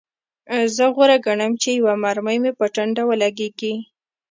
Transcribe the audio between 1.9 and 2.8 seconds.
مرمۍ مې په